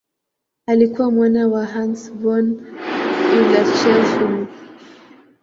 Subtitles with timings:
[0.67, 2.59] Alikuwa mwana wa Hans von
[3.33, 4.47] Euler-Chelpin.